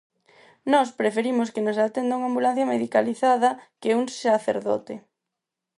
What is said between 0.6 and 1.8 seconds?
Nós preferimos que nos